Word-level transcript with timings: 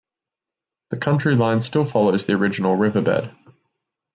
The 0.89 0.97
county 0.97 1.35
line 1.35 1.61
still 1.61 1.85
follows 1.85 2.25
the 2.25 2.33
original 2.33 2.75
riverbed. 2.75 3.35